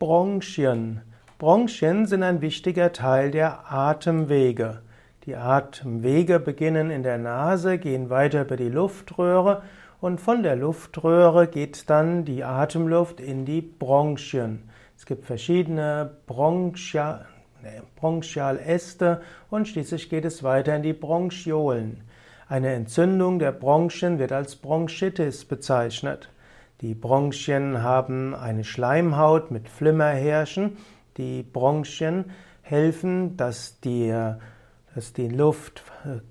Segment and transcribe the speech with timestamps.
[0.00, 1.02] Bronchien.
[1.36, 4.80] Bronchien sind ein wichtiger Teil der Atemwege.
[5.26, 9.60] Die Atemwege beginnen in der Nase, gehen weiter über die Luftröhre
[10.00, 14.70] und von der Luftröhre geht dann die Atemluft in die Bronchien.
[14.96, 17.26] Es gibt verschiedene Bronchia,
[17.96, 19.20] Bronchialäste
[19.50, 22.04] und schließlich geht es weiter in die Bronchiolen.
[22.48, 26.30] Eine Entzündung der Bronchien wird als Bronchitis bezeichnet.
[26.80, 30.78] Die Bronchien haben eine Schleimhaut mit Flimmerhärchen.
[31.18, 32.30] Die Bronchien
[32.62, 34.14] helfen, dass die,
[34.94, 35.82] dass die Luft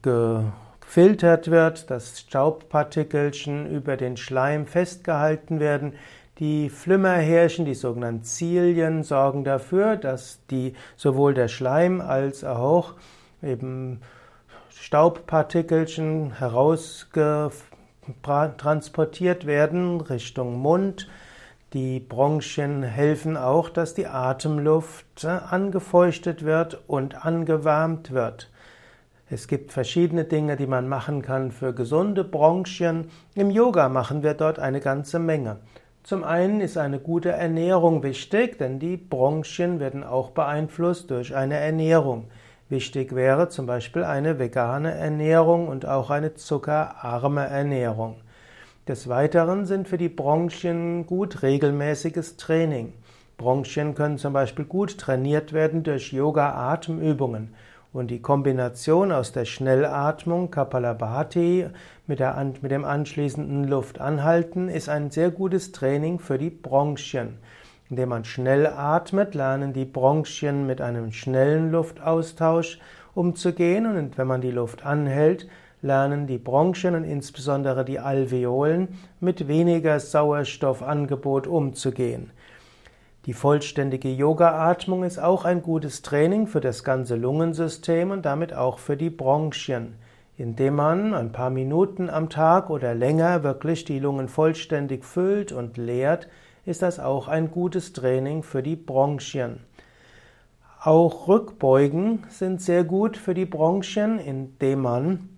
[0.00, 5.92] gefiltert wird, dass Staubpartikelchen über den Schleim festgehalten werden.
[6.38, 12.94] Die Flimmerhärchen, die sogenannten Zilien, sorgen dafür, dass die, sowohl der Schleim als auch
[13.42, 14.00] eben
[14.70, 17.77] Staubpartikelchen herausgefiltert
[18.22, 21.08] transportiert werden Richtung Mund.
[21.74, 28.50] Die Bronchien helfen auch, dass die Atemluft äh, angefeuchtet wird und angewärmt wird.
[29.28, 33.10] Es gibt verschiedene Dinge, die man machen kann für gesunde Bronchien.
[33.34, 35.58] Im Yoga machen wir dort eine ganze Menge.
[36.02, 41.56] Zum einen ist eine gute Ernährung wichtig, denn die Bronchien werden auch beeinflusst durch eine
[41.56, 42.30] Ernährung.
[42.70, 48.16] Wichtig wäre zum Beispiel eine vegane Ernährung und auch eine zuckerarme Ernährung.
[48.86, 52.92] Des Weiteren sind für die Bronchien gut regelmäßiges Training.
[53.38, 57.54] Bronchien können zum Beispiel gut trainiert werden durch Yoga-Atemübungen.
[57.94, 61.68] Und die Kombination aus der Schnellatmung Kapalabhati
[62.06, 67.38] mit, der, mit dem anschließenden Luftanhalten ist ein sehr gutes Training für die Bronchien.
[67.90, 72.78] Indem man schnell atmet, lernen die Bronchien mit einem schnellen Luftaustausch
[73.14, 75.48] umzugehen und wenn man die Luft anhält,
[75.80, 78.88] lernen die Bronchien und insbesondere die Alveolen
[79.20, 82.30] mit weniger Sauerstoffangebot umzugehen.
[83.26, 88.78] Die vollständige Yoga-Atmung ist auch ein gutes Training für das ganze Lungensystem und damit auch
[88.78, 89.96] für die Bronchien.
[90.36, 95.76] Indem man ein paar Minuten am Tag oder länger wirklich die Lungen vollständig füllt und
[95.76, 96.28] leert,
[96.68, 99.60] ist das auch ein gutes Training für die Bronchien.
[100.80, 105.28] Auch Rückbeugen sind sehr gut für die Bronchien, indem man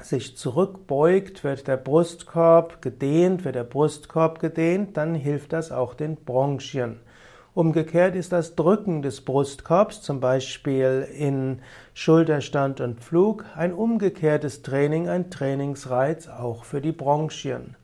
[0.00, 6.16] sich zurückbeugt, wird der Brustkorb gedehnt, wird der Brustkorb gedehnt, dann hilft das auch den
[6.16, 6.98] Bronchien.
[7.54, 11.60] Umgekehrt ist das Drücken des Brustkorbs, zum Beispiel in
[11.92, 17.76] Schulterstand und Flug, ein umgekehrtes Training, ein Trainingsreiz auch für die Bronchien.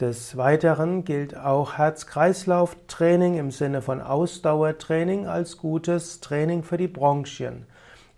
[0.00, 7.64] Des Weiteren gilt auch Herz-Kreislauf-Training im Sinne von Ausdauertraining als gutes Training für die Bronchien.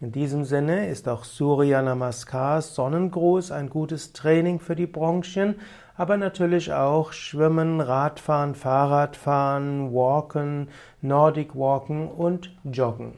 [0.01, 5.55] In diesem Sinne ist auch Surya Namaskar Sonnengruß ein gutes Training für die Bronchien,
[5.97, 13.13] aber natürlich auch Schwimmen, Radfahren, Fahrradfahren, Walken, Nordic Walken und Joggen.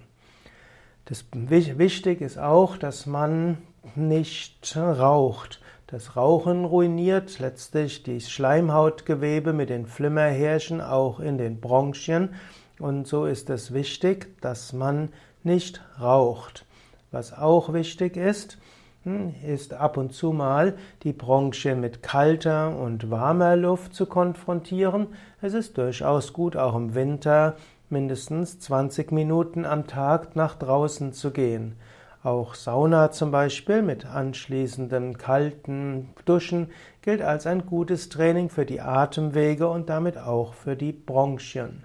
[1.07, 3.57] Das, wichtig ist auch, dass man
[3.95, 5.63] nicht raucht.
[5.91, 12.29] Das Rauchen ruiniert letztlich die Schleimhautgewebe mit den Flimmerhärchen auch in den Bronchien
[12.79, 15.09] und so ist es wichtig, dass man
[15.43, 16.65] nicht raucht.
[17.11, 18.59] Was auch wichtig ist,
[19.03, 25.09] hm, ist ab und zu mal die Bronchien mit kalter und warmer Luft zu konfrontieren.
[25.43, 27.57] Es ist durchaus gut, auch im Winter
[27.89, 31.75] mindestens 20 Minuten am Tag nach draußen zu gehen.
[32.23, 36.69] Auch Sauna zum Beispiel mit anschließendem kalten Duschen
[37.01, 41.85] gilt als ein gutes Training für die Atemwege und damit auch für die Bronchien.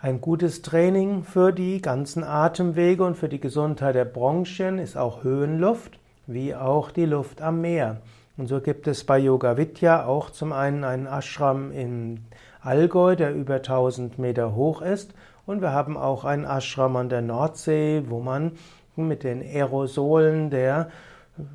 [0.00, 5.24] Ein gutes Training für die ganzen Atemwege und für die Gesundheit der Bronchien ist auch
[5.24, 8.00] Höhenluft, wie auch die Luft am Meer.
[8.38, 12.24] Und so gibt es bei Yoga Vidya auch zum einen einen Ashram in
[12.62, 15.12] Allgäu, der über 1000 Meter hoch ist
[15.46, 18.52] und wir haben auch einen Ashram an der Nordsee, wo man
[18.96, 20.90] mit den Aerosolen der,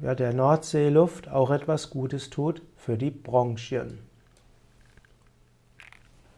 [0.01, 4.08] ja, der Nordseeluft auch etwas Gutes tut für die Bronchien.